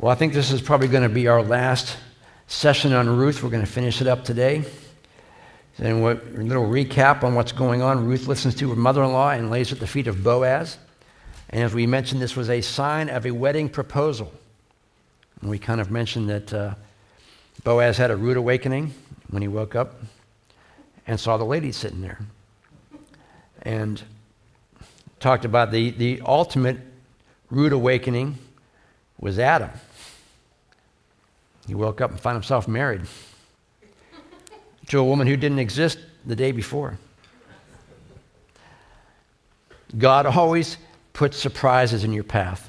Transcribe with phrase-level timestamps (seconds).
[0.00, 1.98] Well, I think this is probably going to be our last
[2.46, 3.42] session on Ruth.
[3.42, 4.64] We're going to finish it up today.
[5.76, 8.06] And what, a little recap on what's going on.
[8.06, 10.78] Ruth listens to her mother in law and lays at the feet of Boaz.
[11.50, 14.32] And as we mentioned, this was a sign of a wedding proposal.
[15.42, 16.74] And we kind of mentioned that uh,
[17.62, 18.94] Boaz had a rude awakening
[19.28, 20.00] when he woke up
[21.06, 22.20] and saw the lady sitting there.
[23.60, 24.02] And
[25.18, 26.78] talked about the, the ultimate
[27.50, 28.38] rude awakening
[29.18, 29.68] was Adam.
[31.66, 33.02] He woke up and found himself married
[34.88, 36.98] to a woman who didn't exist the day before.
[39.96, 40.76] God always
[41.12, 42.68] puts surprises in your path,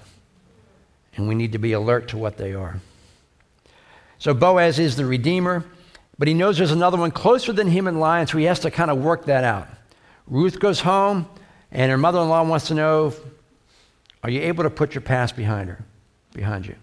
[1.16, 2.80] and we need to be alert to what they are.
[4.18, 5.64] So Boaz is the Redeemer,
[6.20, 8.72] but he knows there's another one closer than him in line, so he has to
[8.72, 9.68] kind of work that out.
[10.28, 11.28] Ruth goes home,
[11.72, 13.14] and her mother in law wants to know
[14.24, 15.84] Are you able to put your past behind her,
[16.34, 16.76] behind you?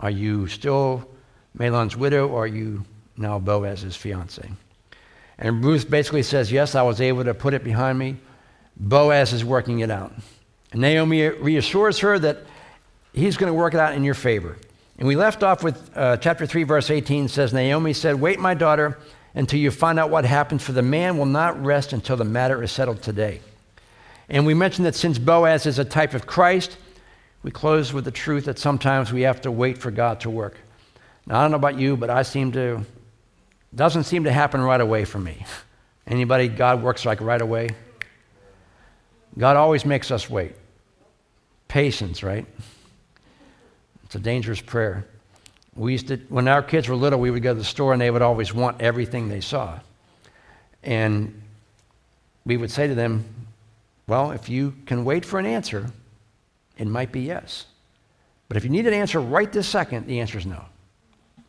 [0.00, 1.08] Are you still
[1.54, 2.84] Mahlon's widow, or are you
[3.16, 4.50] now Boaz's fiance?
[5.38, 8.16] And Ruth basically says, Yes, I was able to put it behind me.
[8.76, 10.12] Boaz is working it out.
[10.72, 12.38] And Naomi reassures her that
[13.12, 14.56] he's going to work it out in your favor.
[14.98, 18.54] And we left off with uh, chapter 3, verse 18 says, Naomi said, Wait, my
[18.54, 18.98] daughter,
[19.34, 22.62] until you find out what happens, for the man will not rest until the matter
[22.62, 23.40] is settled today.
[24.28, 26.76] And we mentioned that since Boaz is a type of Christ,
[27.42, 30.56] we close with the truth that sometimes we have to wait for God to work.
[31.26, 32.84] Now, I don't know about you, but I seem to,
[33.74, 35.44] doesn't seem to happen right away for me.
[36.06, 37.70] Anybody, God works like right away?
[39.38, 40.52] God always makes us wait.
[41.68, 42.46] Patience, right?
[44.04, 45.06] It's a dangerous prayer.
[45.74, 48.02] We used to, when our kids were little, we would go to the store and
[48.02, 49.80] they would always want everything they saw.
[50.82, 51.42] And
[52.44, 53.24] we would say to them,
[54.06, 55.90] Well, if you can wait for an answer,
[56.76, 57.66] it might be yes.
[58.48, 60.64] But if you need an answer right this second, the answer is no.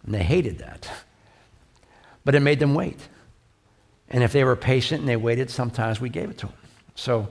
[0.05, 0.89] And they hated that.
[2.25, 2.99] But it made them wait.
[4.09, 6.55] And if they were patient and they waited, sometimes we gave it to them.
[6.95, 7.27] So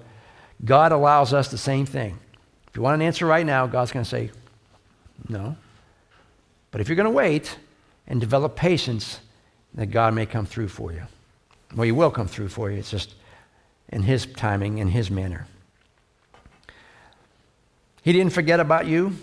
[0.65, 2.19] God allows us the same thing.
[2.69, 4.31] If you want an answer right now, God's going to say,
[5.29, 5.57] no.
[6.71, 7.57] But if you're going to wait
[8.07, 9.21] and develop patience,
[9.75, 11.03] that God may come through for you.
[11.75, 12.79] Well, He will come through for you.
[12.79, 13.15] It's just
[13.89, 15.47] in His timing, in His manner.
[18.03, 19.17] He didn't forget about you.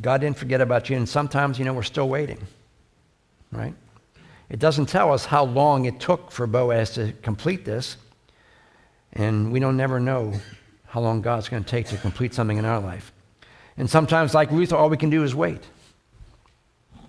[0.00, 0.96] God didn't forget about you.
[0.96, 2.38] And sometimes, you know, we're still waiting,
[3.50, 3.74] right?
[4.48, 7.96] It doesn't tell us how long it took for Boaz to complete this.
[9.12, 10.34] And we don't never know
[10.86, 13.12] how long God's going to take to complete something in our life.
[13.76, 15.62] And sometimes, like Ruth, all we can do is wait.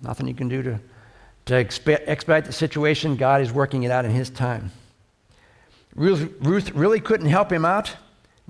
[0.02, 0.80] Nothing you can do to,
[1.46, 3.16] to expedite the situation.
[3.16, 4.72] God is working it out in His time.
[5.94, 7.96] Ruth, Ruth really couldn't help him out,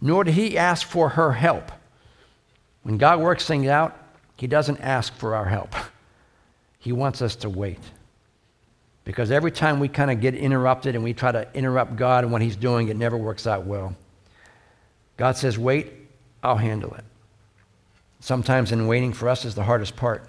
[0.00, 1.72] nor did he ask for her help.
[2.90, 3.96] When God works things out,
[4.36, 5.72] He doesn't ask for our help.
[6.80, 7.78] He wants us to wait.
[9.04, 12.32] Because every time we kind of get interrupted and we try to interrupt God and
[12.32, 13.94] what He's doing, it never works out well.
[15.16, 15.92] God says, Wait,
[16.42, 17.04] I'll handle it.
[18.18, 20.28] Sometimes in waiting for us is the hardest part.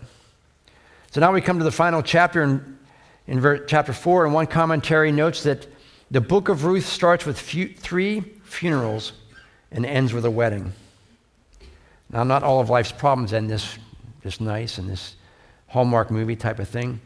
[1.09, 2.77] So now we come to the final chapter in,
[3.25, 5.66] in ver- chapter 4, and one commentary notes that
[6.11, 9.13] the book of Ruth starts with fu- three funerals
[9.71, 10.73] and ends with a wedding.
[12.11, 13.77] Now, not all of life's problems end this,
[14.22, 15.16] this nice and this
[15.67, 16.99] Hallmark movie type of thing,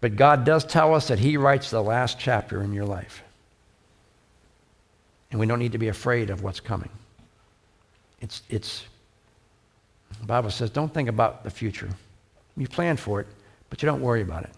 [0.00, 3.22] but God does tell us that He writes the last chapter in your life.
[5.30, 6.90] And we don't need to be afraid of what's coming.
[8.20, 8.84] It's, it's,
[10.20, 11.88] the Bible says, don't think about the future.
[12.56, 13.26] You plan for it,
[13.70, 14.50] but you don't worry about it.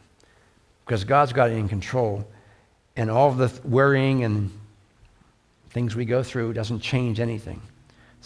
[0.84, 2.28] Because God's got it in control.
[2.96, 4.50] And all of the worrying and
[5.70, 7.62] things we go through doesn't change anything.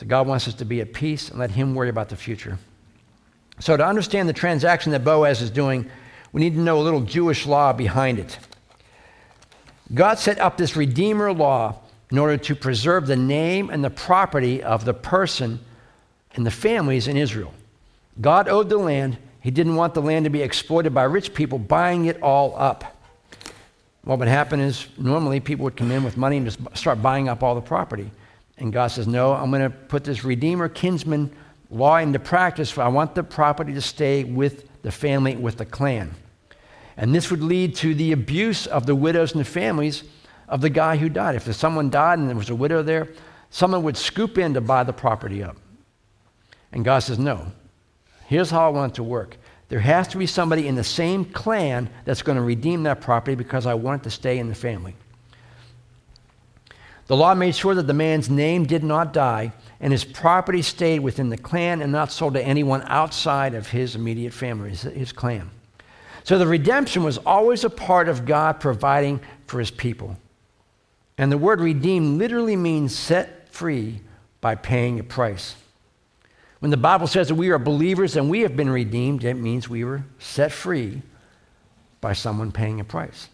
[0.00, 2.56] So God wants us to be at peace and let Him worry about the future.
[3.58, 5.90] So, to understand the transaction that Boaz is doing,
[6.32, 8.38] we need to know a little Jewish law behind it.
[9.92, 11.80] God set up this Redeemer law
[12.10, 15.60] in order to preserve the name and the property of the person
[16.32, 17.52] and the families in Israel.
[18.22, 19.18] God owed the land.
[19.42, 22.96] He didn't want the land to be exploited by rich people buying it all up.
[24.04, 27.28] What would happen is normally people would come in with money and just start buying
[27.28, 28.10] up all the property.
[28.60, 31.34] And God says, No, I'm going to put this Redeemer kinsman
[31.70, 32.76] law into practice.
[32.76, 36.14] I want the property to stay with the family, with the clan.
[36.96, 40.04] And this would lead to the abuse of the widows and the families
[40.48, 41.36] of the guy who died.
[41.36, 43.08] If someone died and there was a widow there,
[43.48, 45.56] someone would scoop in to buy the property up.
[46.72, 47.50] And God says, No,
[48.26, 49.38] here's how I want it to work.
[49.70, 53.36] There has to be somebody in the same clan that's going to redeem that property
[53.36, 54.96] because I want it to stay in the family.
[57.10, 61.00] The law made sure that the man's name did not die and his property stayed
[61.00, 65.12] within the clan and not sold to anyone outside of his immediate family, his, his
[65.12, 65.50] clan.
[66.22, 69.18] So the redemption was always a part of God providing
[69.48, 70.18] for his people.
[71.18, 74.02] And the word redeem literally means set free
[74.40, 75.56] by paying a price.
[76.60, 79.68] When the Bible says that we are believers and we have been redeemed, it means
[79.68, 81.02] we were set free
[82.00, 83.28] by someone paying a price.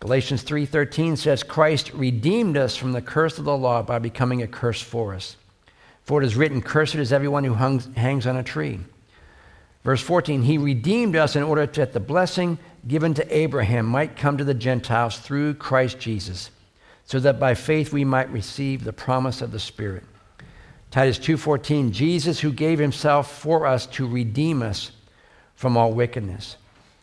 [0.00, 4.46] Galatians 3:13 says Christ redeemed us from the curse of the law by becoming a
[4.46, 5.36] curse for us.
[6.02, 8.80] For it is written, cursed is everyone who hangs on a tree.
[9.84, 12.58] Verse 14, he redeemed us in order that the blessing
[12.88, 16.50] given to Abraham might come to the Gentiles through Christ Jesus,
[17.04, 20.04] so that by faith we might receive the promise of the Spirit.
[20.90, 24.92] Titus 2:14 Jesus who gave himself for us to redeem us
[25.54, 26.56] from all wickedness.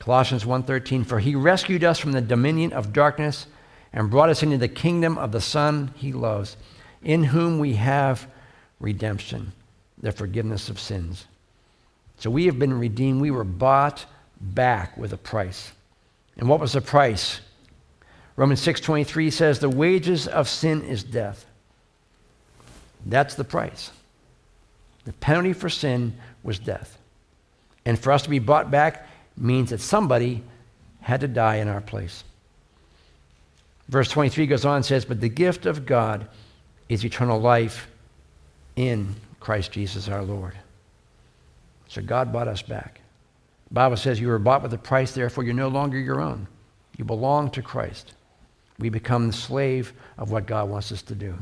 [0.08, 3.46] Colossians 1:13 For he rescued us from the dominion of darkness
[3.92, 6.56] and brought us into the kingdom of the Son he loves,
[7.04, 8.26] in whom we have
[8.80, 9.52] redemption,
[10.02, 11.26] the forgiveness of sins.
[12.20, 13.20] So we have been redeemed.
[13.20, 14.06] We were bought
[14.40, 15.74] back with a price.
[16.38, 17.42] And what was the price?
[18.38, 21.46] Romans 6:23 says the wages of sin is death.
[23.06, 23.92] That's the price.
[25.04, 26.98] The penalty for sin was death.
[27.86, 29.06] And for us to be bought back,
[29.38, 30.44] means that somebody
[31.02, 32.24] had to die in our place.
[33.88, 36.28] Verse 23 goes on and says, But the gift of God
[36.90, 37.88] is eternal life
[38.76, 40.58] in Christ Jesus our Lord.
[41.88, 43.00] So God bought us back.
[43.70, 46.48] The Bible says you were bought with a price, therefore you're no longer your own.
[46.98, 48.14] You belong to Christ.
[48.80, 51.36] We become the slave of what God wants us to do.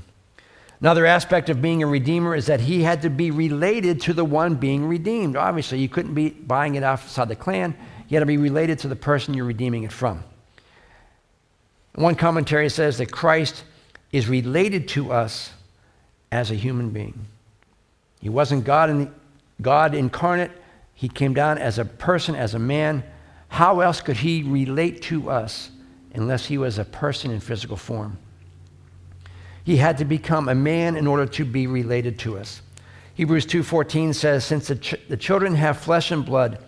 [0.86, 4.24] Another aspect of being a redeemer is that he had to be related to the
[4.24, 5.36] one being redeemed.
[5.36, 7.76] Obviously, you couldn't be buying it outside the clan.
[8.08, 10.24] You had to be related to the person you're redeeming it from.
[11.96, 13.64] One commentary says that Christ
[14.12, 15.54] is related to us
[16.32, 17.18] as a human being.
[18.22, 19.12] He wasn't God, in,
[19.64, 20.52] God incarnate.
[20.94, 23.04] He came down as a person, as a man.
[23.48, 25.72] How else could he relate to us
[26.14, 28.20] unless he was a person in physical form?
[29.66, 32.62] He had to become a man in order to be related to us.
[33.16, 36.60] Hebrews 2:14 says since the, ch- the children have flesh and blood,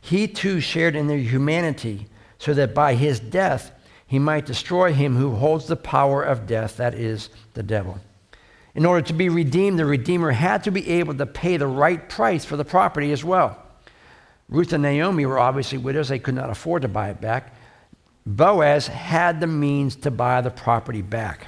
[0.00, 2.06] he too shared in their humanity
[2.38, 3.72] so that by his death
[4.06, 7.98] he might destroy him who holds the power of death, that is the devil.
[8.74, 12.08] In order to be redeemed, the Redeemer had to be able to pay the right
[12.08, 13.60] price for the property as well.
[14.48, 17.54] Ruth and Naomi were obviously widows, they could not afford to buy it back.
[18.26, 21.46] Boaz had the means to buy the property back.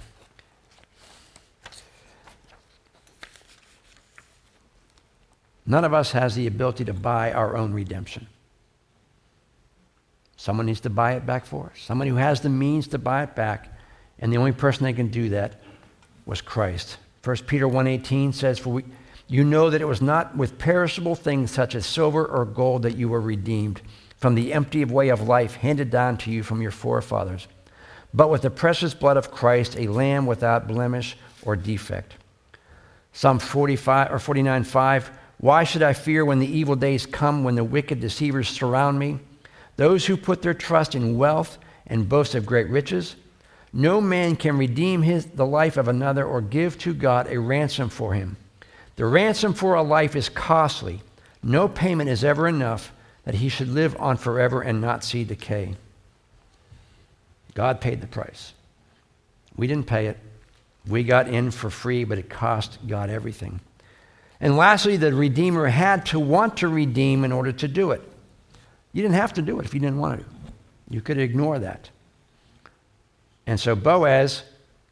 [5.67, 8.29] None of us has the ability to buy our own redemption.
[10.37, 11.81] Someone needs to buy it back for us.
[11.81, 13.69] Someone who has the means to buy it back,
[14.19, 15.61] and the only person that can do that
[16.25, 16.99] was Christ.
[17.23, 18.85] 1 Peter 1:18 says, "For we,
[19.27, 22.97] you know that it was not with perishable things such as silver or gold that
[22.97, 23.81] you were redeemed
[24.19, 27.49] from the empty way of life handed down to you from your forefathers,
[28.15, 32.15] but with the precious blood of Christ, a lamb without blemish or defect."
[33.13, 37.65] Psalm 45 or 49:5 why should I fear when the evil days come, when the
[37.65, 39.19] wicked deceivers surround me?
[39.77, 43.17] Those who put their trust in wealth and boast of great riches,
[43.73, 47.91] no man can redeem his, the life of another or give to God a ransom
[47.91, 48.37] for him.
[48.97, 51.03] The ransom for a life is costly.
[51.43, 52.93] No payment is ever enough
[53.25, 55.77] that he should live on forever and not see decay.
[57.55, 58.55] God paid the price.
[59.57, 60.19] We didn't pay it.
[60.87, 63.61] We got in for free, but it cost God everything.
[64.41, 68.03] And lastly, the Redeemer had to want to redeem in order to do it.
[68.93, 70.27] You didn't have to do it if you didn't want to.
[70.91, 71.91] You could ignore that.
[73.47, 74.43] And so Boaz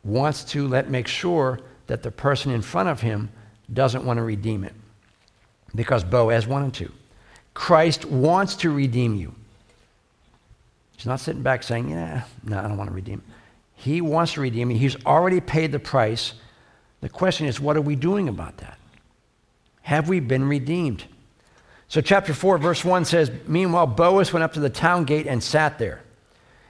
[0.02, 3.30] wants to let make sure that the person in front of him
[3.72, 4.74] doesn't want to redeem it
[5.74, 6.92] because Boaz wanted to.
[7.52, 9.34] Christ wants to redeem you.
[10.96, 13.22] He's not sitting back saying, Yeah, no, I don't want to redeem.
[13.74, 14.78] He wants to redeem you.
[14.78, 16.34] He's already paid the price.
[17.00, 18.78] The question is, what are we doing about that?
[19.84, 21.04] Have we been redeemed?
[21.88, 25.42] So, chapter 4, verse 1 says Meanwhile, Boaz went up to the town gate and
[25.42, 26.00] sat there.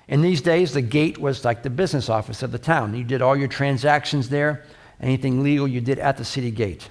[0.08, 2.92] In these days, the gate was like the business office of the town.
[2.92, 4.64] You did all your transactions there,
[5.00, 6.88] anything legal you did at the city gate.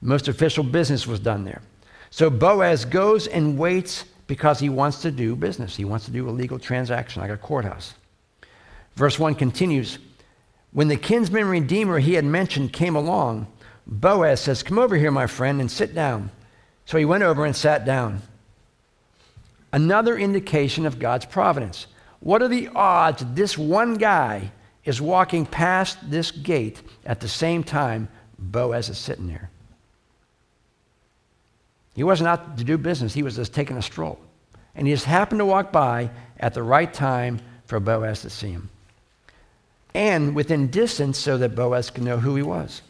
[0.00, 1.62] Most official business was done there.
[2.10, 5.74] So, Boaz goes and waits because he wants to do business.
[5.74, 7.94] He wants to do a legal transaction like a courthouse.
[8.94, 9.98] Verse 1 continues
[10.70, 13.48] When the kinsman redeemer he had mentioned came along,
[13.90, 16.30] Boaz says, Come over here, my friend, and sit down.
[16.86, 18.22] So he went over and sat down.
[19.72, 21.86] Another indication of God's providence.
[22.20, 24.52] What are the odds this one guy
[24.84, 29.50] is walking past this gate at the same time Boaz is sitting there.
[31.94, 34.18] He wasn't out to do business, he was just taking a stroll.
[34.74, 38.50] And he just happened to walk by at the right time for Boaz to see
[38.50, 38.70] him.
[39.92, 42.82] And within distance so that Boaz could know who he was.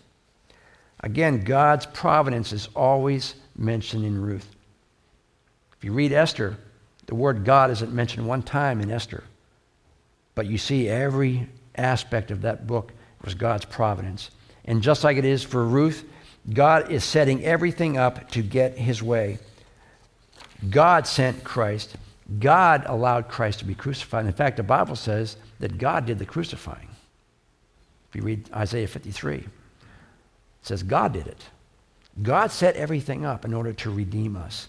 [1.03, 4.47] Again, God's providence is always mentioned in Ruth.
[5.79, 6.59] If you read Esther,
[7.07, 9.25] the word God isn't mentioned one time in Esther.
[10.35, 12.93] But you see every aspect of that book
[13.25, 14.31] was God's providence.
[14.65, 16.05] And just like it is for Ruth,
[16.53, 19.39] God is setting everything up to get his way.
[20.69, 21.97] God sent Christ.
[22.39, 24.27] God allowed Christ to be crucified.
[24.27, 26.89] In fact, the Bible says that God did the crucifying.
[28.11, 29.45] If you read Isaiah 53, it
[30.63, 31.45] says God did it.
[32.23, 34.69] God set everything up in order to redeem us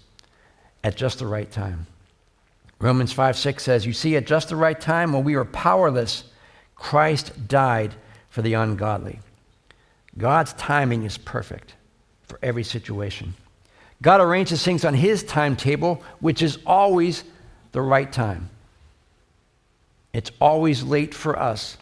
[0.83, 1.87] at just the right time.
[2.79, 6.23] Romans 5 6 says, You see, at just the right time when we were powerless,
[6.75, 7.93] Christ died
[8.29, 9.19] for the ungodly.
[10.17, 11.75] God's timing is perfect
[12.23, 13.35] for every situation.
[14.01, 17.23] God arranges things on His timetable, which is always
[17.71, 18.49] the right time.
[20.13, 21.77] It's always late for us,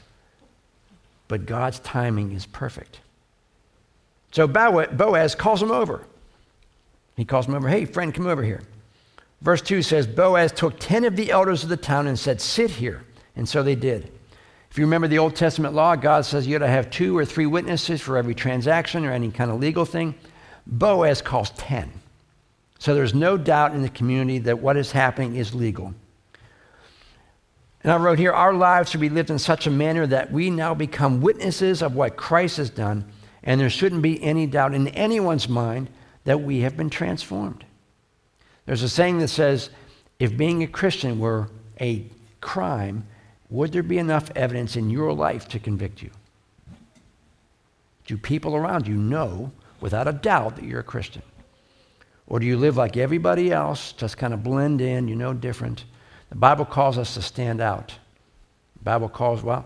[1.27, 2.99] but God's timing is perfect.
[4.31, 6.05] So Boaz calls him over.
[7.15, 8.61] He calls him over, hey, friend, come over here.
[9.41, 12.71] Verse 2 says Boaz took 10 of the elders of the town and said, Sit
[12.71, 13.03] here.
[13.35, 14.11] And so they did.
[14.69, 17.25] If you remember the Old Testament law, God says you got to have two or
[17.25, 20.13] three witnesses for every transaction or any kind of legal thing.
[20.67, 21.91] Boaz calls 10.
[22.77, 25.93] So there's no doubt in the community that what is happening is legal.
[27.83, 30.49] And I wrote here, our lives should be lived in such a manner that we
[30.49, 33.09] now become witnesses of what Christ has done,
[33.43, 35.89] and there shouldn't be any doubt in anyone's mind
[36.25, 37.63] that we have been transformed.
[38.65, 39.69] There's a saying that says,
[40.19, 42.05] if being a Christian were a
[42.41, 43.07] crime,
[43.49, 46.11] would there be enough evidence in your life to convict you?
[48.05, 51.21] Do people around you know without a doubt that you're a Christian?
[52.27, 55.85] Or do you live like everybody else, just kind of blend in, you know, different?
[56.29, 57.95] The Bible calls us to stand out.
[58.77, 59.65] The Bible calls, well,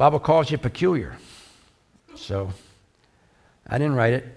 [0.00, 1.14] Bible calls you peculiar.
[2.16, 2.50] So
[3.70, 4.36] I didn't write it.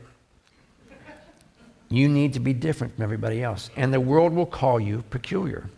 [1.90, 3.70] You need to be different from everybody else.
[3.76, 5.70] And the world will call you peculiar.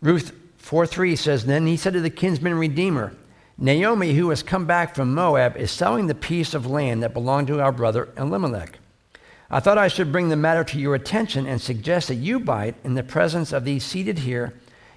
[0.00, 3.14] Ruth 4 3 says, Then he said to the kinsman redeemer,
[3.58, 7.46] Naomi, who has come back from Moab, is selling the piece of land that belonged
[7.48, 8.78] to our brother Elimelech.
[9.50, 12.66] I thought I should bring the matter to your attention and suggest that you buy
[12.66, 14.54] it in the presence of these seated here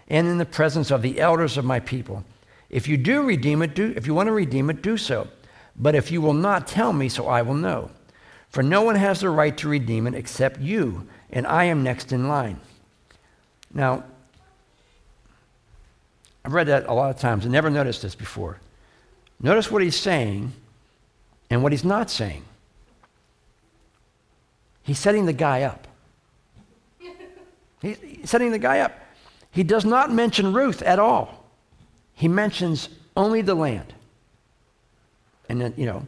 [0.08, 2.24] and in the presence of the elders of my people.
[2.70, 5.28] If you do redeem it, do, if you want to redeem it, do so.
[5.76, 7.92] But if you will not tell me, so I will know.
[8.50, 12.12] For no one has the right to redeem it except you, and I am next
[12.12, 12.60] in line.
[13.74, 14.06] Now,
[16.46, 18.60] I've read that a lot of times and never noticed this before.
[19.42, 20.54] Notice what he's saying
[21.50, 22.44] and what he's not saying.
[24.84, 25.88] He's setting the guy up.
[27.82, 28.98] He's setting the guy up.
[29.52, 31.46] He does not mention Ruth at all.
[32.14, 33.94] He mentions only the land.
[35.50, 36.06] And then, you know,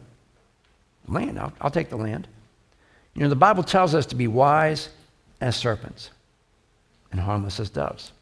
[1.06, 2.28] land, I'll, I'll take the land.
[3.14, 4.90] You know, the Bible tells us to be wise
[5.40, 6.10] as serpents
[7.10, 8.12] and harmless as doves.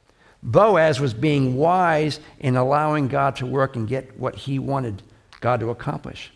[0.43, 5.03] Boaz was being wise in allowing God to work and get what he wanted
[5.41, 6.33] God to accomplish.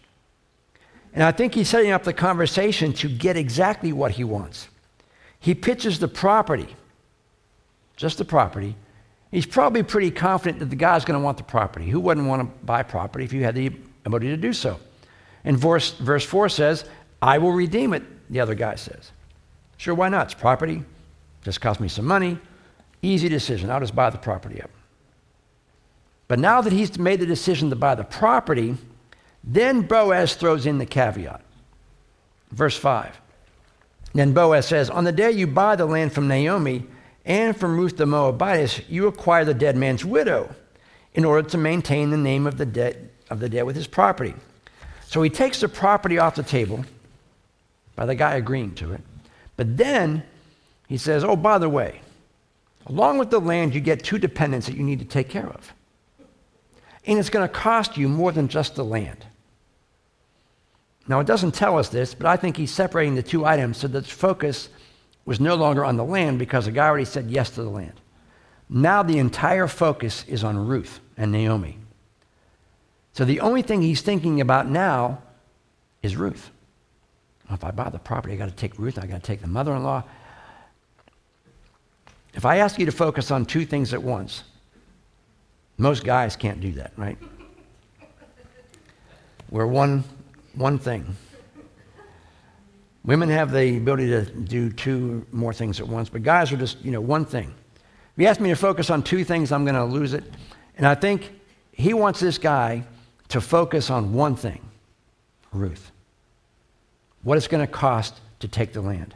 [1.12, 4.68] And I think he's setting up the conversation to get exactly what he wants.
[5.38, 6.68] He pitches the property,
[7.96, 8.76] just the property.
[9.30, 11.88] He's probably pretty confident that the guy's going to want the property.
[11.88, 13.72] Who wouldn't want to buy property if you had the
[14.04, 14.78] ability to do so?
[15.44, 16.84] And verse, verse 4 says,
[17.22, 19.12] I will redeem it, the other guy says.
[19.76, 20.26] Sure, why not?
[20.26, 20.84] It's property.
[21.42, 22.38] Just cost me some money.
[23.02, 23.70] Easy decision.
[23.70, 24.70] I'll just buy the property up.
[26.28, 28.76] But now that he's made the decision to buy the property,
[29.42, 31.42] then Boaz throws in the caveat.
[32.52, 33.20] Verse 5.
[34.12, 36.86] Then Boaz says, On the day you buy the land from Naomi
[37.24, 40.54] and from Ruth the Moabitess, you acquire the dead man's widow
[41.14, 44.34] in order to maintain the name of the dead, of the dead with his property.
[45.06, 46.84] So he takes the property off the table
[47.96, 49.00] by the guy agreeing to it.
[49.56, 50.22] But then
[50.88, 52.00] he says, Oh, by the way,
[52.86, 55.72] along with the land, you get two dependents that you need to take care of.
[57.06, 59.24] And it's going to cost you more than just the land.
[61.08, 63.88] Now, it doesn't tell us this, but I think he's separating the two items so
[63.88, 64.68] that the focus
[65.24, 68.00] was no longer on the land because the guy already said yes to the land.
[68.68, 71.78] Now the entire focus is on Ruth and Naomi.
[73.12, 75.22] So the only thing he's thinking about now
[76.02, 76.50] is Ruth.
[77.48, 79.40] Well, if I buy the property, I got to take Ruth, I got to take
[79.40, 80.04] the mother in law.
[82.34, 84.44] If I ask you to focus on two things at once,
[85.80, 87.16] Most guys can't do that, right?
[89.48, 90.04] We're one,
[90.52, 91.16] one thing.
[93.02, 96.84] Women have the ability to do two more things at once, but guys are just,
[96.84, 97.54] you know, one thing.
[97.74, 100.24] If you ask me to focus on two things, I'm going to lose it.
[100.76, 101.30] And I think
[101.72, 102.84] he wants this guy
[103.30, 104.60] to focus on one thing
[105.52, 105.90] Ruth.
[107.22, 109.14] What it's going to cost to take the land.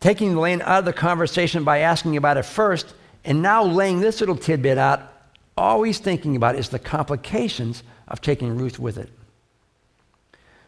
[0.00, 4.00] Taking the land out of the conversation by asking about it first, and now laying
[4.00, 5.12] this little tidbit out,
[5.56, 9.10] always thinking about is the complications of taking Ruth with it.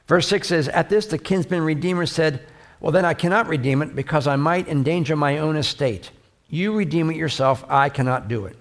[0.06, 2.44] Verse 6 says, At this the kinsman redeemer said,
[2.80, 6.10] Well, then I cannot redeem it because I might endanger my own estate.
[6.48, 8.56] You redeem it yourself, I cannot do it.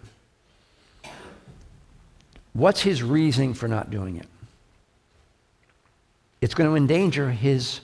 [2.54, 4.28] What's his reasoning for not doing it?
[6.42, 7.82] It's going to endanger his,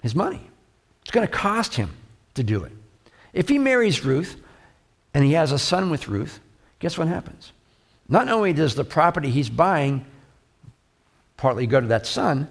[0.00, 0.40] his money.
[1.02, 1.90] It's going to cost him
[2.34, 2.72] to do it.
[3.32, 4.36] If he marries Ruth
[5.14, 6.40] and he has a son with Ruth,
[6.78, 7.52] guess what happens?
[8.08, 10.04] Not only does the property he's buying
[11.36, 12.48] partly go to that son,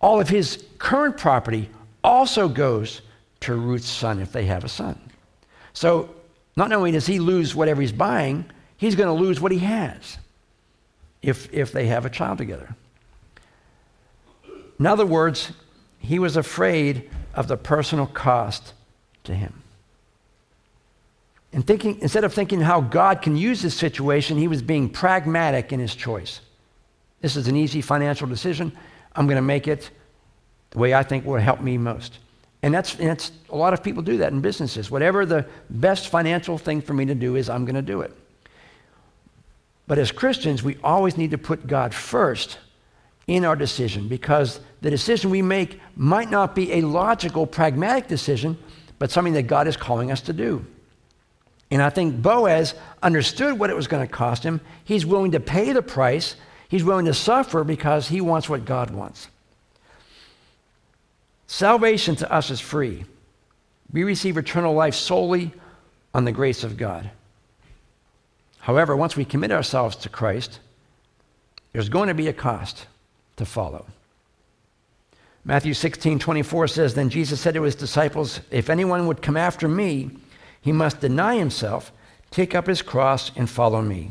[0.00, 1.70] all of his current property
[2.04, 3.02] also goes
[3.40, 4.98] to Ruth's son if they have a son.
[5.72, 6.10] So
[6.56, 8.44] not only does he lose whatever he's buying,
[8.76, 10.18] he's going to lose what he has
[11.22, 12.74] if, if they have a child together.
[14.78, 15.52] In other words,
[15.98, 18.74] he was afraid of the personal cost
[19.24, 19.62] to him.
[21.52, 25.72] And thinking, instead of thinking how God can use this situation, he was being pragmatic
[25.72, 26.40] in his choice.
[27.22, 28.72] This is an easy financial decision.
[29.14, 29.90] I'm going to make it
[30.70, 32.18] the way I think will help me most.
[32.62, 34.90] And that's, and that's a lot of people do that in businesses.
[34.90, 38.14] Whatever the best financial thing for me to do is, I'm going to do it.
[39.86, 42.58] But as Christians, we always need to put God first
[43.26, 48.58] in our decision because the decision we make might not be a logical, pragmatic decision,
[48.98, 50.64] but something that God is calling us to do.
[51.70, 54.60] And I think Boaz understood what it was going to cost him.
[54.84, 56.36] He's willing to pay the price,
[56.68, 59.28] he's willing to suffer because he wants what God wants.
[61.48, 63.04] Salvation to us is free.
[63.92, 65.52] We receive eternal life solely
[66.12, 67.10] on the grace of God.
[68.66, 70.58] However, once we commit ourselves to Christ,
[71.72, 72.86] there's going to be a cost
[73.36, 73.86] to follow.
[75.44, 79.68] Matthew 16, 24 says, Then Jesus said to his disciples, If anyone would come after
[79.68, 80.10] me,
[80.60, 81.92] he must deny himself,
[82.32, 84.10] take up his cross, and follow me.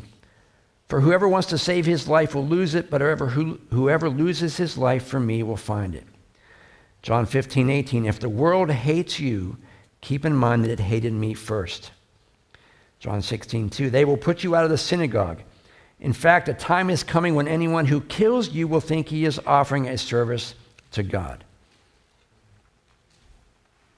[0.88, 4.78] For whoever wants to save his life will lose it, but whoever, whoever loses his
[4.78, 6.06] life for me will find it.
[7.02, 9.58] John 15, 18, If the world hates you,
[10.00, 11.90] keep in mind that it hated me first.
[13.00, 15.40] John 16, 2, They will put you out of the synagogue.
[16.00, 19.40] In fact, a time is coming when anyone who kills you will think he is
[19.46, 20.54] offering a service
[20.92, 21.44] to God.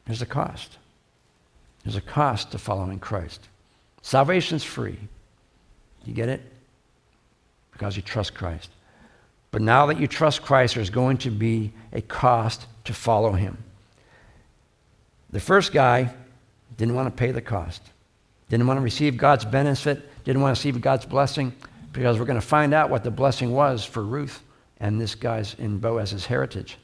[0.06, 0.78] There's a cost.
[1.84, 3.48] There's a cost to following Christ.
[4.02, 4.98] Salvation's free.
[6.04, 6.40] You get it?
[7.72, 8.70] Because you trust Christ.
[9.50, 13.58] But now that you trust Christ, there's going to be a cost to follow him.
[15.30, 16.14] The first guy
[16.76, 17.82] didn't want to pay the cost,
[18.48, 21.52] didn't want to receive God's benefit, didn't want to receive God's blessing
[21.92, 24.42] because we're going to find out what the blessing was for Ruth
[24.80, 26.78] and this guy's in Boaz's heritage.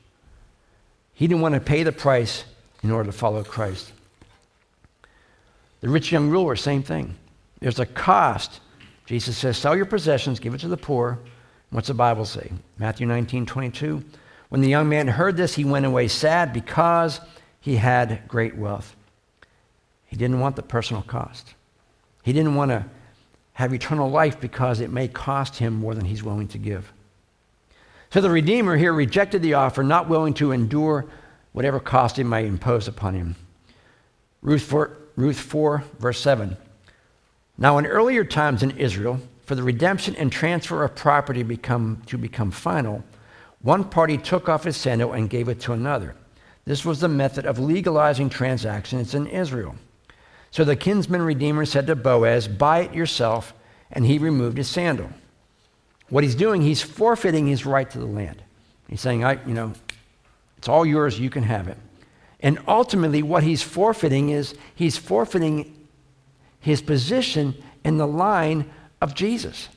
[1.12, 2.44] He didn't want to pay the price
[2.82, 3.92] in order to follow Christ.
[5.80, 7.14] The rich young ruler, same thing.
[7.60, 8.60] There's a cost.
[9.06, 11.18] Jesus says, Sell your possessions, give it to the poor.
[11.70, 12.52] What's the Bible say?
[12.78, 14.04] Matthew 19, 22.
[14.48, 17.20] When the young man heard this, he went away sad because
[17.60, 18.94] he had great wealth.
[20.06, 21.53] He didn't want the personal cost.
[22.24, 22.86] He didn't want to
[23.52, 26.90] have eternal life because it may cost him more than he's willing to give.
[28.10, 31.04] So the Redeemer here rejected the offer, not willing to endure
[31.52, 33.36] whatever cost it might impose upon him.
[34.40, 36.56] Ruth 4, Ruth 4, verse 7.
[37.58, 42.16] Now, in earlier times in Israel, for the redemption and transfer of property become, to
[42.16, 43.04] become final,
[43.60, 46.14] one party took off his sandal and gave it to another.
[46.64, 49.76] This was the method of legalizing transactions in Israel.
[50.54, 53.52] So the kinsman redeemer said to Boaz, Buy it yourself,
[53.90, 55.10] and he removed his sandal.
[56.10, 58.40] What he's doing, he's forfeiting his right to the land.
[58.88, 59.72] He's saying, I, you know,
[60.56, 61.76] it's all yours, you can have it.
[62.38, 65.88] And ultimately, what he's forfeiting is he's forfeiting
[66.60, 69.68] his position in the line of Jesus.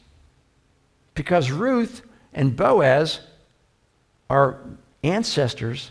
[1.16, 2.04] Because Ruth
[2.36, 3.22] and Boaz
[4.30, 4.60] are
[5.02, 5.90] ancestors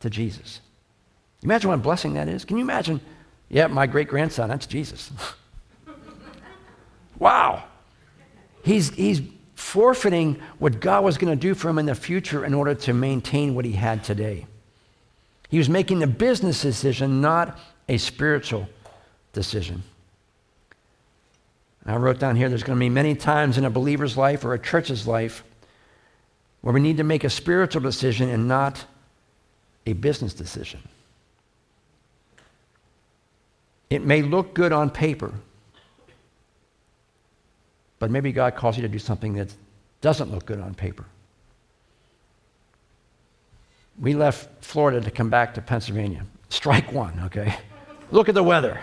[0.00, 0.62] to Jesus.
[1.42, 2.46] Imagine what a blessing that is.
[2.46, 3.02] Can you imagine
[3.48, 5.10] yeah, my great grandson, that's Jesus.
[7.18, 7.64] wow.
[8.64, 9.22] He's, he's
[9.54, 12.92] forfeiting what God was going to do for him in the future in order to
[12.92, 14.46] maintain what he had today.
[15.48, 18.68] He was making a business decision, not a spiritual
[19.32, 19.82] decision.
[21.86, 24.54] I wrote down here there's going to be many times in a believer's life or
[24.54, 25.44] a church's life
[26.62, 28.84] where we need to make a spiritual decision and not
[29.86, 30.80] a business decision.
[33.90, 35.32] It may look good on paper,
[37.98, 39.54] but maybe God calls you to do something that
[40.00, 41.04] doesn't look good on paper.
[43.98, 46.26] We left Florida to come back to Pennsylvania.
[46.48, 47.56] Strike one, okay?
[48.10, 48.80] Look at the weather.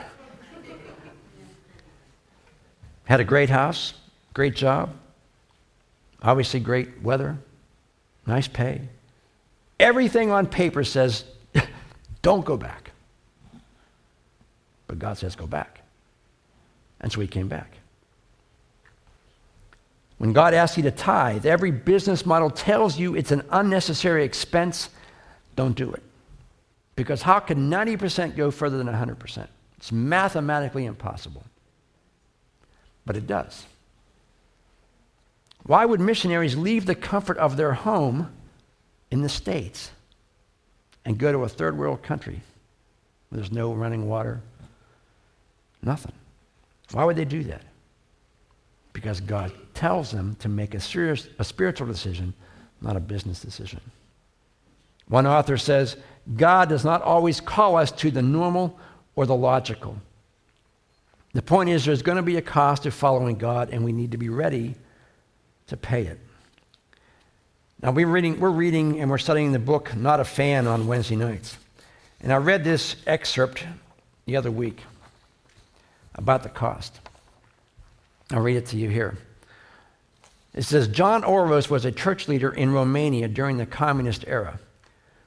[3.05, 3.93] Had a great house,
[4.33, 4.95] great job,
[6.21, 7.37] obviously great weather,
[8.25, 8.81] nice pay.
[9.79, 11.25] Everything on paper says,
[12.21, 12.82] don't go back.
[14.93, 15.81] But God says, go back.
[17.01, 17.77] And so he came back.
[20.19, 24.89] When God asks you to tithe, every business model tells you it's an unnecessary expense.
[25.55, 26.03] Don't do it.
[26.95, 29.47] Because how can 90% go further than 100%?
[29.77, 31.43] It's mathematically impossible.
[33.03, 33.65] But it does.
[35.63, 38.31] Why would missionaries leave the comfort of their home
[39.09, 39.89] in the States
[41.03, 42.41] and go to a third world country
[43.29, 44.43] where there's no running water?
[45.83, 46.13] Nothing.
[46.91, 47.61] Why would they do that?
[48.93, 52.33] Because God tells them to make a, serious, a spiritual decision,
[52.81, 53.81] not a business decision.
[55.07, 55.97] One author says,
[56.35, 58.79] God does not always call us to the normal
[59.15, 59.97] or the logical.
[61.33, 64.11] The point is, there's going to be a cost of following God, and we need
[64.11, 64.75] to be ready
[65.67, 66.19] to pay it.
[67.81, 71.17] Now, we're reading, we're reading and we're studying the book Not a Fan on Wednesday
[71.17, 71.57] nights.
[72.21, 73.65] And I read this excerpt
[74.25, 74.79] the other week
[76.15, 76.99] about the cost.
[78.31, 79.17] I'll read it to you here.
[80.53, 84.59] It says John Orvos was a church leader in Romania during the communist era.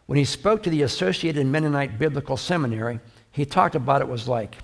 [0.07, 3.01] When he spoke to the Associated Mennonite Biblical Seminary,
[3.33, 4.57] he talked about it was like.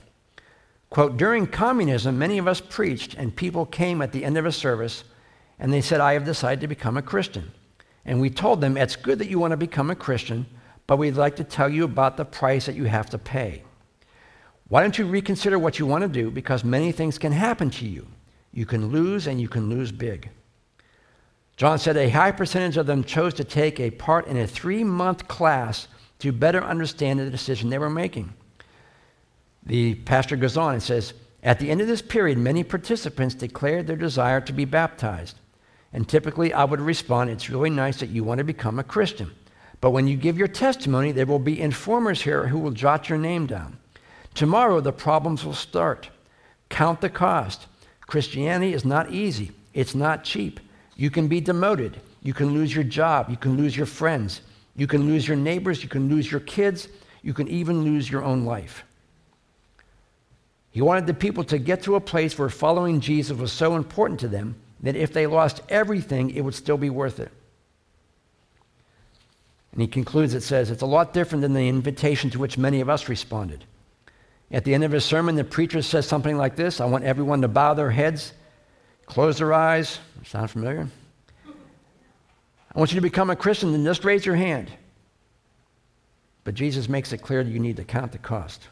[0.89, 4.53] Quote, during communism, many of us preached, and people came at the end of a
[4.53, 5.05] service
[5.59, 7.51] and they said, I have decided to become a Christian.
[8.05, 10.47] And we told them, it's good that you want to become a Christian,
[10.87, 13.63] but we'd like to tell you about the price that you have to pay.
[14.73, 16.31] Why don't you reconsider what you want to do?
[16.31, 18.07] Because many things can happen to you.
[18.55, 20.31] You can lose, and you can lose big.
[21.59, 24.83] John said a high percentage of them chose to take a part in a three
[24.83, 25.89] month class
[26.21, 28.33] to better understand the decision they were making.
[29.67, 33.87] The pastor goes on and says, At the end of this period, many participants declared
[33.87, 35.37] their desire to be baptized.
[35.93, 39.33] And typically, I would respond, It's really nice that you want to become a Christian.
[39.83, 43.19] But when you give your testimony, there will be informers here who will jot your
[43.19, 43.77] name down.
[44.35, 46.09] Tomorrow, the problems will start.
[46.69, 47.67] Count the cost.
[48.07, 50.61] Christianity is not easy, it's not cheap.
[50.97, 52.01] You can be demoted.
[52.23, 53.31] You can lose your job.
[53.31, 54.43] You can lose your friends.
[54.77, 55.83] You can lose your neighbors.
[55.83, 56.89] You can lose your kids.
[57.23, 58.85] You can even lose your own life.
[60.71, 64.21] He wanted the people to get to a place where following Jesus was so important
[64.21, 67.31] to them that if they lost everything, it would still be worth it.
[69.73, 72.81] And he concludes, it says, it's a lot different than the invitation to which many
[72.81, 73.65] of us responded.
[74.53, 77.41] At the end of his sermon, the preacher says something like this I want everyone
[77.41, 78.33] to bow their heads,
[79.07, 79.99] close their eyes.
[80.25, 80.89] Sound familiar?
[82.75, 84.71] I want you to become a Christian, then just raise your hand.
[86.45, 88.67] But Jesus makes it clear that you need to count the cost.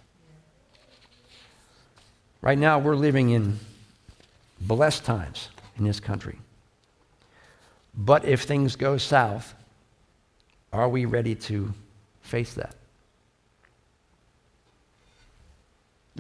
[2.42, 3.58] Right now, we're living in
[4.60, 6.38] blessed times in this country.
[7.94, 9.54] But if things go south,
[10.72, 11.72] are we ready to
[12.22, 12.74] face that?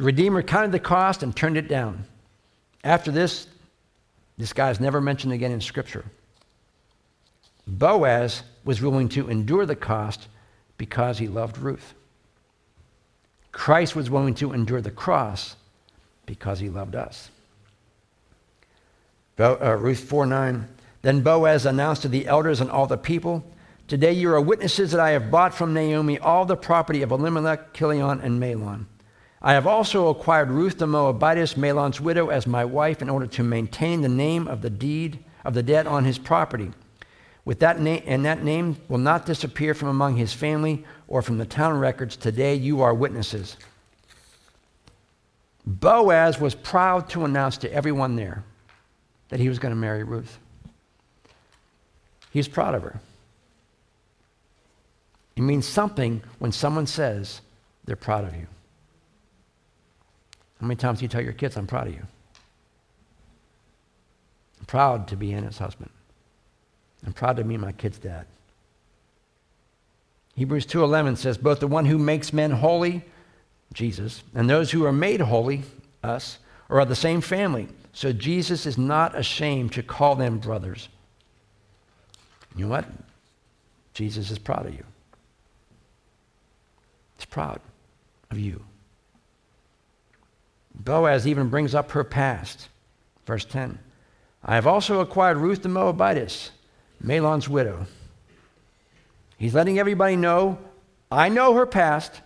[0.00, 2.06] The Redeemer counted the cost and turned it down.
[2.82, 3.46] After this,
[4.38, 6.06] this guy is never mentioned again in Scripture.
[7.66, 10.28] Boaz was willing to endure the cost
[10.78, 11.92] because he loved Ruth.
[13.52, 15.54] Christ was willing to endure the cross
[16.24, 17.28] because he loved us.
[19.36, 20.66] Bo, uh, Ruth 4 9.
[21.02, 23.44] Then Boaz announced to the elders and all the people,
[23.86, 27.74] Today you are witnesses that I have bought from Naomi all the property of Elimelech,
[27.74, 28.86] Kilion, and Mahlon.
[29.42, 33.42] I have also acquired Ruth the Moabitess, Mahlon's widow, as my wife in order to
[33.42, 36.72] maintain the name of the deed of the dead on his property.
[37.46, 41.38] With that name, and that name will not disappear from among his family or from
[41.38, 42.16] the town records.
[42.16, 43.56] Today you are witnesses.
[45.66, 48.44] Boaz was proud to announce to everyone there
[49.30, 50.38] that he was going to marry Ruth.
[52.30, 53.00] He's proud of her.
[55.34, 57.40] It means something when someone says
[57.86, 58.46] they're proud of you.
[60.60, 62.06] How many times do you tell your kids, I'm proud of you?
[64.58, 65.90] I'm proud to be Anna's husband.
[67.06, 68.26] I'm proud to be my kid's dad.
[70.34, 73.04] Hebrews 2:11 says both the one who makes men holy,
[73.72, 75.64] Jesus, and those who are made holy,
[76.02, 77.68] us, are of the same family.
[77.92, 80.88] So Jesus is not ashamed to call them brothers.
[82.54, 82.86] You know what?
[83.94, 84.84] Jesus is proud of you.
[87.16, 87.60] He's proud
[88.30, 88.64] of you.
[90.74, 92.68] Boaz even brings up her past.
[93.26, 93.78] Verse 10
[94.42, 96.50] I have also acquired Ruth the Moabitess,
[97.02, 97.86] Mahlon's widow.
[99.38, 100.58] He's letting everybody know
[101.10, 102.20] I know her past.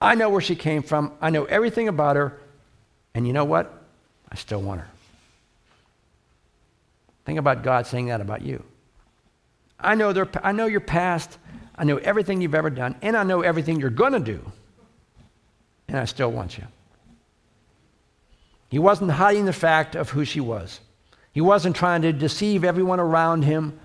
[0.00, 1.12] I know where she came from.
[1.20, 2.38] I know everything about her.
[3.14, 3.72] And you know what?
[4.30, 4.88] I still want her.
[7.24, 8.62] Think about God saying that about you.
[9.78, 11.38] I know, their, I know your past.
[11.76, 12.96] I know everything you've ever done.
[13.02, 14.40] And I know everything you're going to do.
[15.88, 16.64] And I still want you.
[18.72, 20.80] He wasn't hiding the fact of who she was.
[21.30, 23.78] He wasn't trying to deceive everyone around him.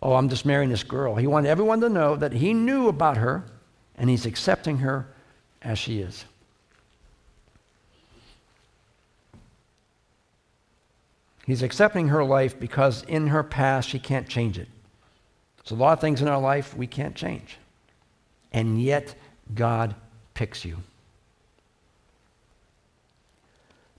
[0.00, 1.16] Oh, I'm just marrying this girl.
[1.16, 3.44] He wanted everyone to know that he knew about her
[3.96, 5.08] and he's accepting her
[5.62, 6.26] as she is.
[11.44, 14.68] He's accepting her life because in her past she can't change it.
[15.56, 17.58] There's a lot of things in our life we can't change.
[18.52, 19.16] And yet
[19.56, 19.96] God
[20.34, 20.76] picks you.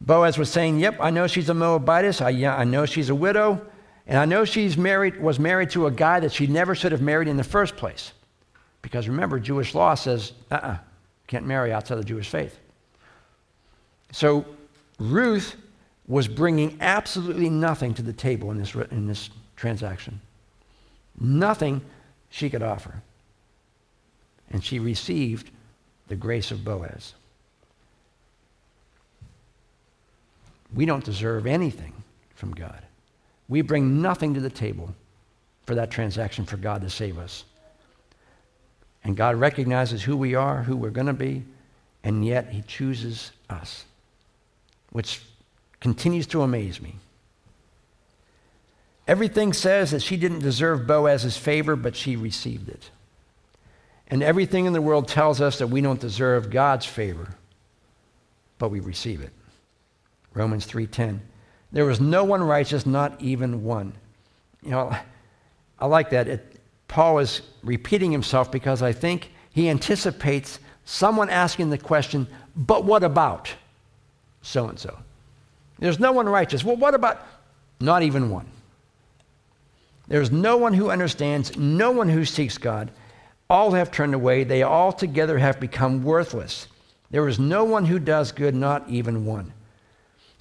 [0.06, 2.22] Boaz was saying, Yep, I know she's a Moabitess.
[2.22, 3.66] I, yeah, I know she's a widow.
[4.08, 7.02] And I know she's married, was married to a guy that she never should have
[7.02, 8.12] married in the first place.
[8.84, 10.78] Because remember, Jewish law says, uh uh-uh, uh,
[11.26, 12.60] can't marry outside the Jewish faith.
[14.12, 14.46] So
[15.00, 15.56] Ruth
[16.08, 20.22] was bringing absolutely nothing to the table in this, in this transaction.
[21.20, 21.82] Nothing
[22.30, 23.02] she could offer.
[24.52, 25.50] And she received
[26.08, 27.16] the grace of Boaz.
[30.74, 31.94] We don't deserve anything
[32.36, 32.82] from God.
[33.48, 34.94] We bring nothing to the table
[35.66, 37.44] for that transaction for God to save us.
[39.04, 41.44] And God recognizes who we are, who we're going to be,
[42.04, 43.86] and yet He chooses us,
[44.92, 45.22] which
[45.80, 46.96] continues to amaze me.
[49.08, 52.90] Everything says that she didn't deserve Boaz's favor, but she received it.
[54.08, 57.36] And everything in the world tells us that we don't deserve God's favor,
[58.58, 59.32] but we receive it.
[60.36, 61.22] Romans 3:10.
[61.72, 63.94] There was no one righteous, not even one.
[64.62, 64.96] You know,
[65.80, 66.28] I like that.
[66.28, 72.86] It, Paul is repeating himself because I think he anticipates someone asking the question, but
[72.86, 73.54] what about
[74.42, 74.98] so and so?
[75.80, 76.64] There's no one righteous.
[76.64, 77.26] Well, what about
[77.80, 78.48] not even one?
[80.08, 82.92] There's no one who understands, no one who seeks God.
[83.50, 84.44] All have turned away.
[84.44, 86.68] They all together have become worthless.
[87.12, 89.52] There is no one who does good, not even one.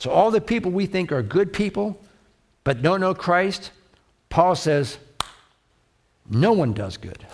[0.04, 1.98] So, all the people we think are good people,
[2.62, 3.70] but don't know Christ,
[4.28, 4.98] Paul says,
[6.28, 7.24] no one does good.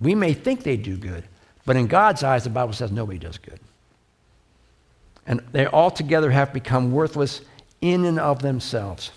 [0.00, 1.24] We may think they do good,
[1.66, 3.60] but in God's eyes, the Bible says nobody does good.
[5.26, 7.42] And they altogether have become worthless
[7.82, 9.10] in and of themselves.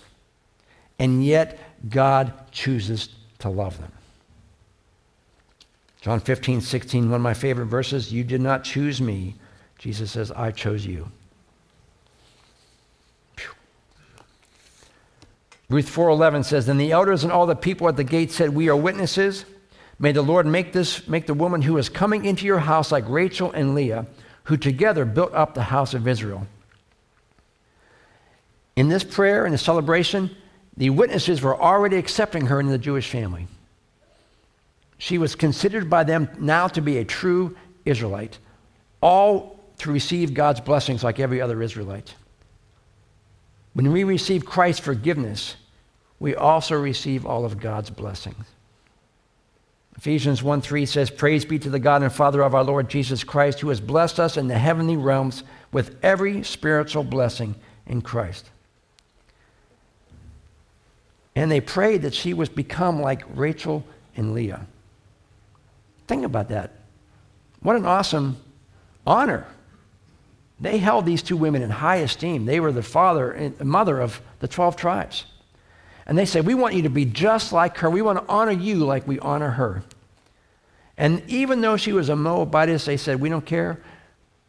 [0.98, 3.92] And yet, God chooses to love them.
[6.02, 8.12] John 15, 16, one of my favorite verses.
[8.12, 9.36] You did not choose me.
[9.78, 11.10] Jesus says, I chose you.
[15.68, 18.68] Ruth 4:11 says, "Then the elders and all the people at the gate said, "We
[18.68, 19.44] are witnesses.
[19.98, 23.04] May the Lord make this make the woman who is coming into your house like
[23.08, 24.06] Rachel and Leah,
[24.44, 26.46] who together built up the house of Israel."
[28.76, 30.30] In this prayer and the celebration,
[30.76, 33.48] the witnesses were already accepting her into the Jewish family.
[34.98, 38.38] She was considered by them now to be a true Israelite,
[39.00, 42.14] all to receive God's blessings like every other Israelite.
[43.76, 45.54] When we receive Christ's forgiveness,
[46.18, 48.46] we also receive all of God's blessings.
[49.98, 53.22] Ephesians 1 3 says, Praise be to the God and Father of our Lord Jesus
[53.22, 57.54] Christ, who has blessed us in the heavenly realms with every spiritual blessing
[57.86, 58.48] in Christ.
[61.34, 63.84] And they prayed that she was become like Rachel
[64.16, 64.66] and Leah.
[66.06, 66.72] Think about that.
[67.60, 68.38] What an awesome
[69.06, 69.46] honor.
[70.58, 72.46] They held these two women in high esteem.
[72.46, 75.26] They were the father and mother of the 12 tribes.
[76.06, 77.90] And they said, We want you to be just like her.
[77.90, 79.82] We want to honor you like we honor her.
[80.96, 83.80] And even though she was a Moabitess, they said, We don't care.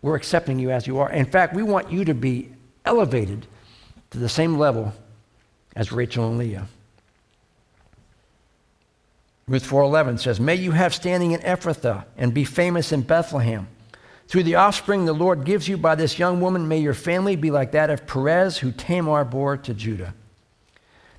[0.02, 1.12] We're accepting you as you are.
[1.12, 2.52] In fact, we want you to be
[2.86, 3.46] elevated
[4.12, 4.93] to the same level
[5.76, 6.67] as Rachel and Leah.
[9.48, 13.67] Ruth 4:11 says, "May you have standing in Ephrathah and be famous in Bethlehem."
[14.28, 17.50] Through the offspring the Lord gives you by this young woman, may your family be
[17.50, 20.13] like that of Perez, who Tamar bore to Judah.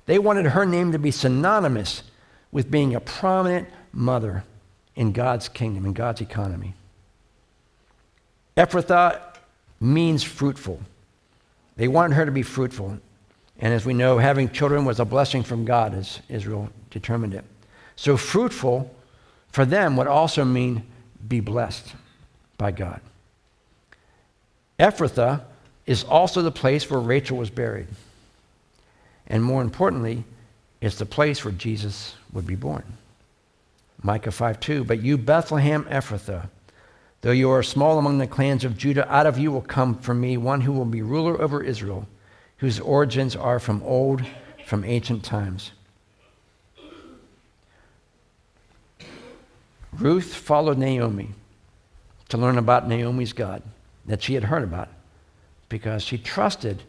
[0.05, 2.03] They wanted her name to be synonymous
[2.51, 4.43] with being a prominent mother
[4.95, 6.75] in God's kingdom, in God's economy.
[8.55, 9.21] Ephrathah
[9.79, 10.79] means fruitful.
[11.77, 12.99] They wanted her to be fruitful.
[13.59, 17.45] And as we know, having children was a blessing from God as Israel determined it.
[17.95, 18.93] So fruitful
[19.51, 20.83] for them would also mean
[21.27, 21.95] be blessed
[22.59, 23.01] by God.
[24.77, 25.41] Ephrathah
[25.87, 27.87] is also the place where Rachel was buried.
[29.25, 30.23] And more importantly,
[30.81, 32.83] it's the place where Jesus would be born.
[34.03, 34.83] Micah 5 2.
[34.83, 36.49] But you, Bethlehem Ephrathah,
[37.21, 40.21] though you are small among the clans of Judah, out of you will come from
[40.21, 42.07] me one who will be ruler over Israel,
[42.57, 44.23] whose origins are from old,
[44.65, 45.71] from ancient times.
[49.91, 51.31] Ruth followed Naomi
[52.29, 53.61] to learn about Naomi's God
[54.05, 54.89] that she had heard about
[55.67, 56.83] because she trusted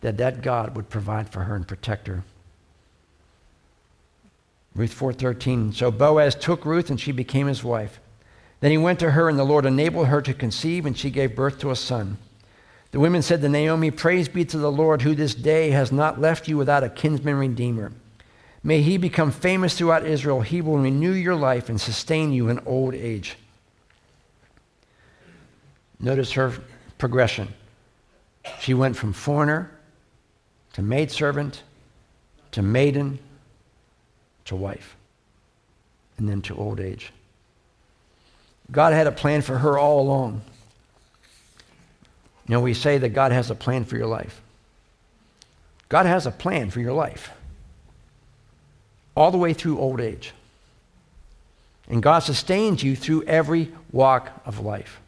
[0.00, 2.24] that that God would provide for her and protect her.
[4.74, 8.00] Ruth 4:13 So Boaz took Ruth and she became his wife.
[8.60, 11.36] Then he went to her and the Lord enabled her to conceive and she gave
[11.36, 12.18] birth to a son.
[12.90, 16.20] The women said to Naomi, Praise be to the Lord who this day has not
[16.20, 17.92] left you without a kinsman redeemer.
[18.62, 20.40] May he become famous throughout Israel.
[20.40, 23.36] He will renew your life and sustain you in old age.
[26.00, 26.52] Notice her
[26.98, 27.48] progression.
[28.60, 29.70] She went from foreigner
[30.74, 31.62] to maidservant
[32.52, 33.18] to maiden
[34.44, 34.96] to wife,
[36.16, 37.12] and then to old age.
[38.70, 40.42] God had a plan for her all along.
[42.46, 44.40] You know, we say that God has a plan for your life.
[45.88, 47.30] God has a plan for your life
[49.14, 50.32] all the way through old age.
[51.88, 55.00] And God sustains you through every walk of life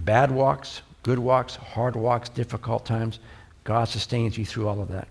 [0.00, 3.18] bad walks, good walks, hard walks, difficult times.
[3.64, 5.08] God sustains you through all of that.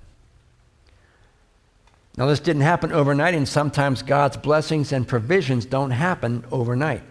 [2.17, 7.03] Now, this didn't happen overnight, and sometimes God's blessings and provisions don't happen overnight.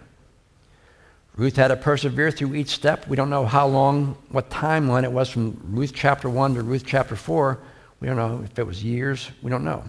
[1.36, 3.06] Ruth had to persevere through each step.
[3.06, 6.84] We don't know how long, what timeline it was from Ruth chapter 1 to Ruth
[6.84, 7.58] chapter 4.
[8.00, 9.30] We don't know if it was years.
[9.42, 9.84] We don't know.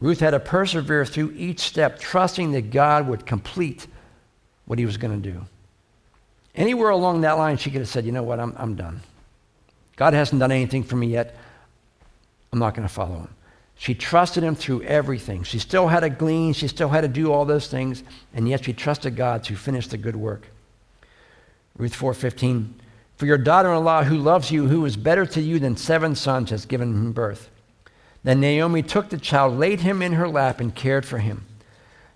[0.00, 3.86] Ruth had to persevere through each step, trusting that God would complete
[4.64, 5.44] what he was going to do.
[6.60, 8.38] Anywhere along that line, she could have said, You know what?
[8.38, 9.00] I'm, I'm done.
[9.96, 11.34] God hasn't done anything for me yet.
[12.52, 13.34] I'm not going to follow him.
[13.76, 15.42] She trusted him through everything.
[15.42, 18.02] She still had to glean, she still had to do all those things,
[18.34, 20.48] and yet she trusted God to finish the good work.
[21.78, 22.74] Ruth 4:15
[23.16, 26.66] For your daughter-in-law who loves you, who is better to you than seven sons, has
[26.66, 27.48] given him birth.
[28.22, 31.46] Then Naomi took the child, laid him in her lap, and cared for him.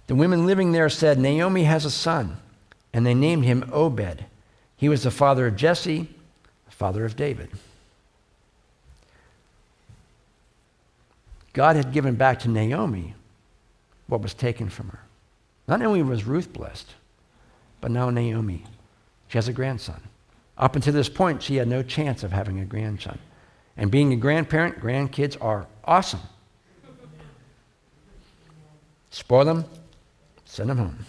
[0.06, 2.36] The women living there said, Naomi has a son,
[2.92, 4.26] and they named him Obed.
[4.84, 6.06] He was the father of Jesse,
[6.66, 7.48] the father of David.
[11.54, 13.14] God had given back to Naomi
[14.08, 15.00] what was taken from her.
[15.66, 16.92] Not only was Ruth blessed,
[17.80, 18.62] but now Naomi.
[19.28, 20.02] She has a grandson.
[20.58, 23.18] Up until this point, she had no chance of having a grandson.
[23.78, 26.20] And being a grandparent, grandkids are awesome.
[29.08, 29.64] Spoil them,
[30.44, 31.06] send them home.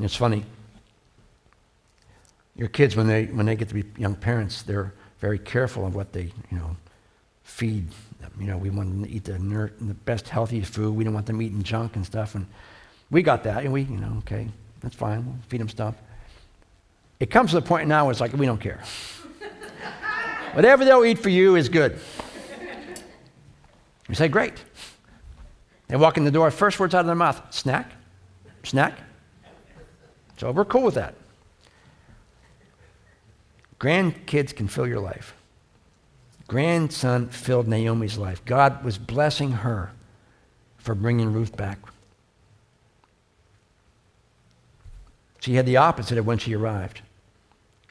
[0.00, 0.44] It's funny.
[2.54, 5.94] Your kids, when they, when they get to be young parents, they're very careful of
[5.94, 6.76] what they, you know,
[7.42, 7.88] feed
[8.20, 8.32] them.
[8.38, 10.94] You know, we want them to eat the, inert, the best, healthiest food.
[10.94, 12.34] We don't want them eating junk and stuff.
[12.34, 12.46] And
[13.10, 14.48] we got that, and we, you know, okay,
[14.80, 15.24] that's fine.
[15.24, 15.94] We'll feed them stuff.
[17.20, 18.82] It comes to the point now where it's like, we don't care.
[20.52, 21.98] Whatever they'll eat for you is good.
[24.08, 24.54] You say, great.
[25.88, 27.90] They walk in the door, first words out of their mouth, snack,
[28.64, 28.98] snack.
[30.36, 31.14] So we're cool with that.
[33.78, 35.34] Grandkids can fill your life.
[36.48, 38.44] Grandson filled Naomi's life.
[38.44, 39.90] God was blessing her
[40.78, 41.78] for bringing Ruth back.
[45.40, 47.02] She had the opposite of when she arrived.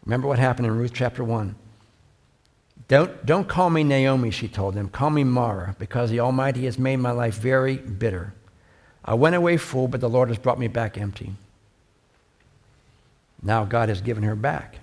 [0.05, 1.55] Remember what happened in Ruth chapter 1.
[2.87, 4.89] Don't, don't call me Naomi, she told them.
[4.89, 8.33] Call me Mara, because the Almighty has made my life very bitter.
[9.03, 11.33] I went away full, but the Lord has brought me back empty.
[13.45, 14.79] Now God has given her back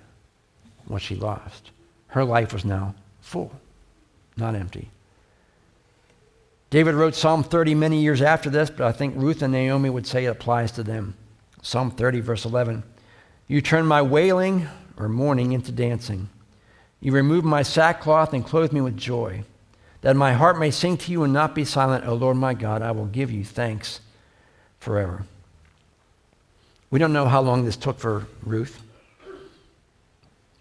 [0.87, 1.71] what she lost.
[2.07, 3.51] Her life was now full,
[4.37, 4.89] not empty.
[6.69, 10.07] David wrote Psalm 30 many years after this, but I think Ruth and Naomi would
[10.07, 11.15] say it applies to them.
[11.61, 12.83] Psalm 30, verse 11.
[13.47, 14.67] You turn my wailing
[14.97, 16.29] or mourning into dancing.
[17.01, 19.43] You remove my sackcloth and clothe me with joy,
[20.01, 22.81] that my heart may sing to you and not be silent, O Lord my God.
[22.81, 23.99] I will give you thanks
[24.79, 25.25] forever.
[26.93, 28.79] We don't know how long this took for Ruth.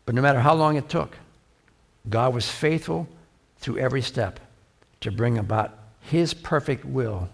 [0.06, 1.18] But no matter how long it took,
[2.08, 3.06] God was faithful
[3.58, 4.40] through every step
[5.02, 7.28] to bring about his perfect will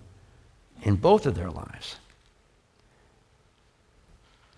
[0.82, 1.94] in both of their lives.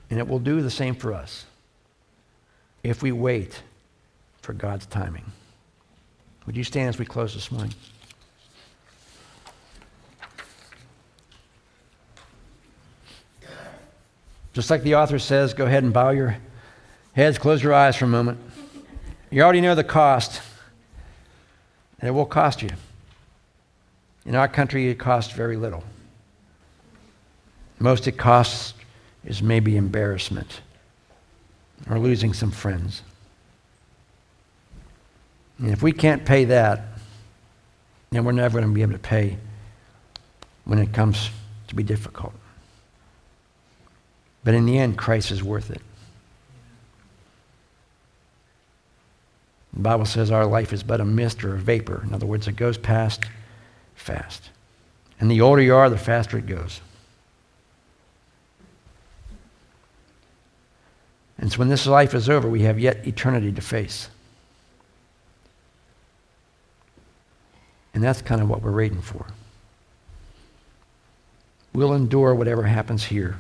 [0.09, 1.45] And it will do the same for us
[2.82, 3.62] if we wait
[4.41, 5.26] for God's timing.
[6.47, 7.74] Would you stand as we close this morning?
[14.53, 16.36] Just like the author says, go ahead and bow your
[17.12, 18.38] heads, close your eyes for a moment.
[19.30, 20.40] You already know the cost,
[22.01, 22.70] and it will cost you.
[24.26, 25.84] In our country, it costs very little.
[27.78, 28.74] Most it costs
[29.24, 30.61] is maybe embarrassment
[31.88, 33.03] or losing some friends.
[35.59, 36.82] And if we can't pay that,
[38.11, 39.36] then we're never going to be able to pay
[40.64, 41.30] when it comes
[41.68, 42.34] to be difficult.
[44.45, 45.82] But in the end, Christ is worth it.
[49.72, 52.03] The Bible says our life is but a mist or a vapor.
[52.03, 53.24] In other words, it goes past
[53.95, 54.51] fast.
[55.20, 56.80] And the older you are, the faster it goes.
[61.38, 64.09] And so when this life is over, we have yet eternity to face.
[67.95, 69.26] And that's kind of what we're waiting for.
[71.72, 73.38] We'll endure whatever happens here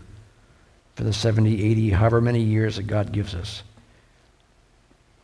[1.00, 3.62] for the 70, 80, however many years that God gives us.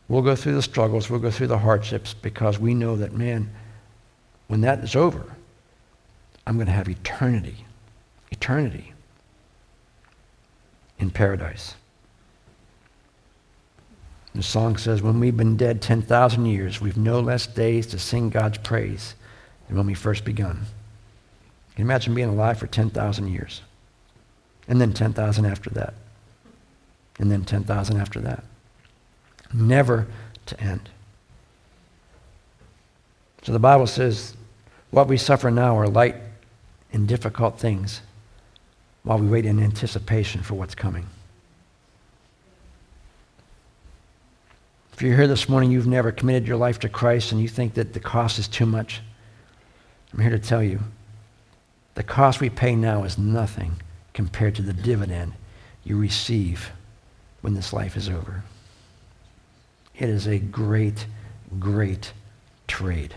[0.07, 3.51] We'll go through the struggles, we'll go through the hardships because we know that, man,
[4.47, 5.35] when that is over,
[6.47, 7.63] I'm going to have eternity.
[8.31, 8.91] Eternity
[10.97, 11.75] in paradise.
[14.33, 18.31] The song says, When we've been dead 10,000 years, we've no less days to sing
[18.31, 19.13] God's praise
[19.67, 20.55] than when we first begun.
[21.75, 23.61] Can you imagine being alive for 10,000 years?
[24.67, 25.93] And then 10,000 after that.
[27.19, 28.43] And then 10,000 after that.
[29.53, 30.07] Never
[30.47, 30.89] to end.
[33.43, 34.35] So the Bible says,
[34.91, 36.15] what we suffer now are light
[36.91, 38.01] and difficult things
[39.03, 41.07] while we wait in anticipation for what's coming.
[44.93, 47.75] If you're here this morning, you've never committed your life to Christ and you think
[47.75, 49.01] that the cost is too much,
[50.11, 50.79] I'm here to tell you
[51.95, 53.81] the cost we pay now is nothing
[54.17, 55.31] compared to the dividend
[55.83, 56.71] you receive
[57.41, 58.43] when this life is over.
[59.95, 61.05] It is a great,
[61.59, 62.11] great
[62.67, 63.13] trade.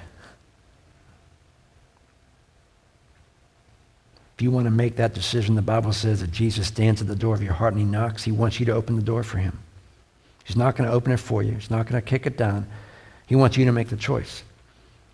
[4.37, 7.17] If you want to make that decision, the Bible says that Jesus stands at the
[7.17, 8.23] door of your heart and he knocks.
[8.23, 9.59] He wants you to open the door for him.
[10.45, 11.53] He's not going to open it for you.
[11.53, 12.67] He's not going to kick it down.
[13.27, 14.43] He wants you to make the choice.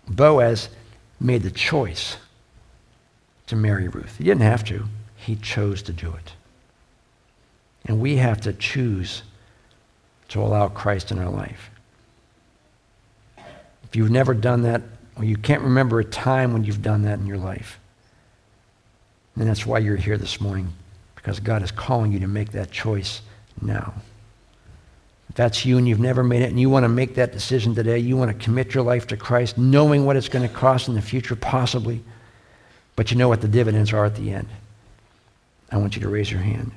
[0.05, 0.67] Boaz
[1.21, 2.17] made the choice
[3.45, 4.17] to marry Ruth.
[4.17, 4.83] He didn't have to.
[5.27, 6.31] He chose to do it.
[7.85, 9.23] And we have to choose
[10.29, 11.69] to allow Christ in our life.
[13.37, 14.83] If you've never done that,
[15.17, 17.77] or you can't remember a time when you've done that in your life,
[19.35, 20.71] then that's why you're here this morning,
[21.15, 23.21] because God is calling you to make that choice
[23.61, 23.95] now
[25.29, 27.75] If that's you and you've never made it and you want to make that decision
[27.75, 30.87] today, you want to commit your life to Christ, knowing what it's going to cost
[30.87, 32.01] in the future, possibly,
[32.95, 34.47] but you know what the dividends are at the end,
[35.71, 36.71] I want you to raise your hand.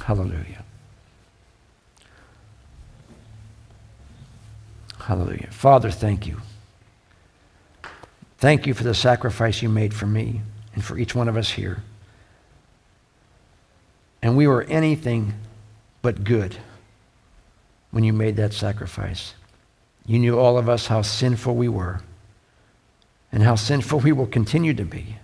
[0.00, 0.64] Hallelujah.
[4.98, 5.48] Hallelujah.
[5.50, 6.40] Father, thank you.
[8.38, 10.42] Thank you for the sacrifice you made for me
[10.74, 11.82] and for each one of us here
[14.26, 15.34] and we were anything
[16.02, 16.56] but good
[17.92, 19.34] when you made that sacrifice.
[20.04, 22.00] You knew all of us how sinful we were
[23.36, 25.18] and how sinful we will continue to be.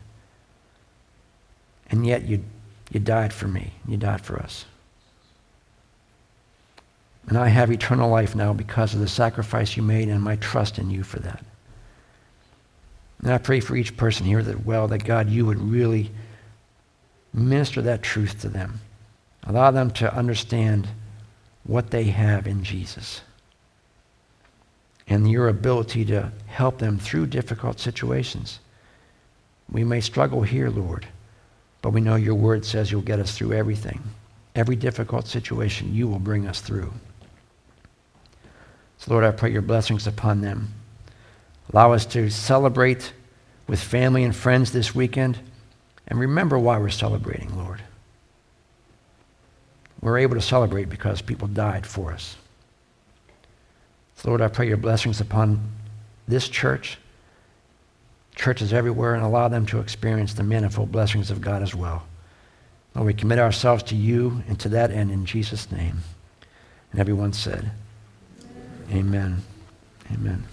[1.90, 2.44] And yet you,
[2.90, 3.72] you died for me.
[3.88, 4.66] You died for us.
[7.26, 10.78] And I have eternal life now because of the sacrifice you made and my trust
[10.78, 11.42] in you for that.
[13.22, 16.10] And I pray for each person here that, well, that God, you would really
[17.32, 18.82] minister that truth to them.
[19.44, 20.86] Allow them to understand
[21.64, 23.22] what they have in Jesus
[25.12, 28.60] and your ability to help them through difficult situations.
[29.70, 31.06] We may struggle here, Lord,
[31.82, 34.02] but we know your word says you'll get us through everything.
[34.54, 36.90] Every difficult situation, you will bring us through.
[38.96, 40.72] So, Lord, I pray your blessings upon them.
[41.70, 43.12] Allow us to celebrate
[43.66, 45.38] with family and friends this weekend
[46.08, 47.82] and remember why we're celebrating, Lord.
[50.00, 52.36] We're able to celebrate because people died for us.
[54.24, 55.72] Lord, I pray your blessings upon
[56.28, 56.98] this church,
[58.34, 62.04] churches everywhere, and allow them to experience the manifold blessings of God as well.
[62.94, 65.98] Lord, we commit ourselves to you and to that end in Jesus' name.
[66.92, 67.72] And everyone said,
[68.90, 68.92] Amen.
[68.92, 69.42] Amen.
[70.12, 70.44] Amen.